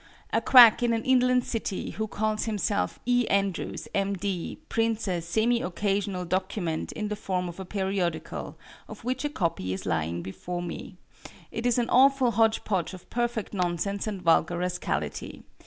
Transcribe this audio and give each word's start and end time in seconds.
A 0.33 0.41
quack 0.41 0.81
in 0.81 0.93
an 0.93 1.03
inland 1.03 1.43
city, 1.43 1.91
who 1.91 2.07
calls 2.07 2.45
himself 2.45 2.99
E. 3.05 3.27
Andrews, 3.29 3.87
M. 3.93 4.15
D., 4.15 4.57
prints 4.67 5.07
a 5.07 5.21
"semi 5.21 5.61
occasional" 5.61 6.25
document 6.25 6.91
in 6.93 7.09
the 7.09 7.15
form 7.15 7.47
of 7.47 7.59
a 7.59 7.65
periodical, 7.65 8.57
of 8.87 9.03
which 9.03 9.23
a 9.23 9.29
copy 9.29 9.73
is 9.73 9.85
lying 9.85 10.23
before 10.23 10.63
me. 10.63 10.97
It 11.51 11.67
is 11.67 11.77
an 11.77 11.91
awful 11.91 12.31
hodgepodge 12.31 12.95
of 12.95 13.11
perfect 13.11 13.53
nonsense 13.53 14.07
and 14.07 14.19
vulgar 14.23 14.57
rascality. 14.57 15.43